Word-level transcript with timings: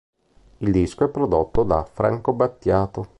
Il 0.57 0.71
disco 0.71 1.03
è 1.03 1.09
prodotto 1.09 1.61
da 1.61 1.85
Franco 1.85 2.33
Battiato. 2.33 3.05